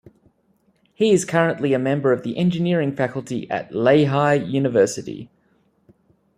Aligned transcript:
He 0.95 1.11
is 1.11 1.25
currently 1.25 1.73
a 1.73 1.77
member 1.77 2.11
of 2.11 2.23
the 2.23 2.35
engineering 2.35 2.95
faculty 2.95 3.47
at 3.51 3.75
Lehigh 3.75 4.33
University. 4.33 5.29